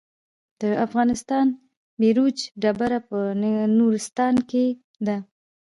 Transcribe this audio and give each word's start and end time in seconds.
د 0.61 0.63
افغانستان 0.85 1.45
بیروج 2.01 2.37
ډبره 2.61 2.99
په 3.09 3.17
نورستان 3.77 4.35
کې 4.49 4.65
ده 5.05 5.17